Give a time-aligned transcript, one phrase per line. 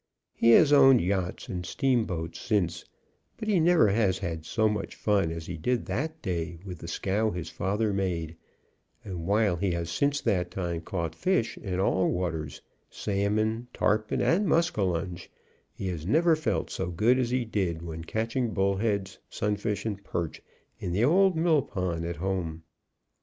[0.33, 2.85] He has owned yachts and steamboats since,
[3.37, 6.87] but he never has had so much fun as he did that day with the
[6.87, 8.35] scow his father made,
[9.05, 14.47] and while he has since that time caught fish in all waters, salmon, tarpon and
[14.47, 15.29] muscalonge,
[15.71, 20.41] he has never felt so good as he did when catching bullheads, sunfish and perch
[20.79, 22.63] in the old mill pond at home.